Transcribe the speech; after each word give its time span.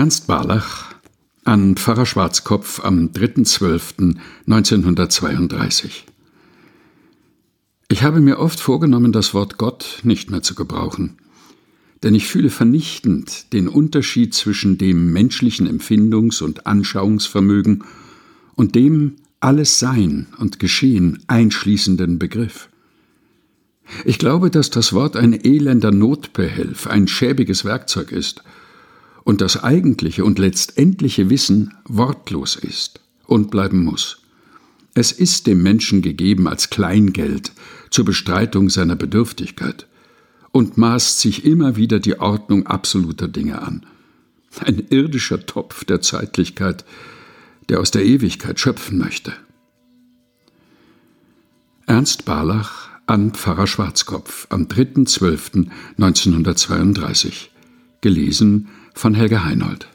Ernst 0.00 0.26
Barlach 0.26 0.94
an 1.44 1.76
Pfarrer 1.76 2.06
Schwarzkopf 2.06 2.82
am 2.82 3.08
3.12.1932 3.08 5.90
Ich 7.88 8.02
habe 8.02 8.20
mir 8.20 8.38
oft 8.38 8.60
vorgenommen, 8.60 9.12
das 9.12 9.34
Wort 9.34 9.58
Gott 9.58 9.98
nicht 10.02 10.30
mehr 10.30 10.40
zu 10.40 10.54
gebrauchen, 10.54 11.18
denn 12.02 12.14
ich 12.14 12.28
fühle 12.28 12.48
vernichtend 12.48 13.52
den 13.52 13.68
Unterschied 13.68 14.32
zwischen 14.32 14.78
dem 14.78 15.12
menschlichen 15.12 15.68
Empfindungs- 15.68 16.42
und 16.42 16.66
Anschauungsvermögen 16.66 17.84
und 18.54 18.76
dem 18.76 19.16
alles 19.40 19.80
Sein 19.80 20.28
und 20.38 20.58
Geschehen 20.58 21.22
einschließenden 21.26 22.18
Begriff. 22.18 22.70
Ich 24.06 24.18
glaube, 24.18 24.48
dass 24.48 24.70
das 24.70 24.94
Wort 24.94 25.14
ein 25.14 25.44
elender 25.44 25.90
Notbehelf, 25.90 26.86
ein 26.86 27.06
schäbiges 27.06 27.66
Werkzeug 27.66 28.12
ist 28.12 28.42
und 29.24 29.40
das 29.40 29.62
eigentliche 29.62 30.24
und 30.24 30.38
letztendliche 30.38 31.30
Wissen 31.30 31.74
wortlos 31.84 32.56
ist 32.56 33.00
und 33.26 33.50
bleiben 33.50 33.84
muss. 33.84 34.18
Es 34.94 35.12
ist 35.12 35.46
dem 35.46 35.62
Menschen 35.62 36.02
gegeben 36.02 36.48
als 36.48 36.68
Kleingeld 36.70 37.52
zur 37.90 38.04
Bestreitung 38.04 38.70
seiner 38.70 38.96
Bedürftigkeit 38.96 39.86
und 40.52 40.78
maßt 40.78 41.20
sich 41.20 41.44
immer 41.44 41.76
wieder 41.76 42.00
die 42.00 42.18
Ordnung 42.18 42.66
absoluter 42.66 43.28
Dinge 43.28 43.62
an. 43.62 43.86
Ein 44.58 44.82
irdischer 44.90 45.46
Topf 45.46 45.84
der 45.84 46.00
Zeitlichkeit, 46.00 46.84
der 47.68 47.78
aus 47.80 47.92
der 47.92 48.04
Ewigkeit 48.04 48.58
schöpfen 48.58 48.98
möchte. 48.98 49.32
Ernst 51.86 52.24
Barlach 52.24 52.88
an 53.06 53.30
Pfarrer 53.32 53.68
Schwarzkopf 53.68 54.48
am 54.50 54.64
3.12.1932. 54.64 57.50
Gelesen 58.00 58.68
von 58.94 59.14
Helga 59.14 59.44
Heinold. 59.44 59.88